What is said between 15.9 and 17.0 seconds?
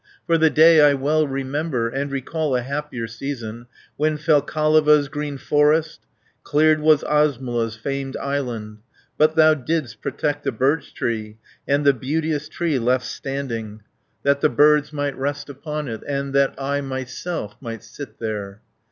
And that I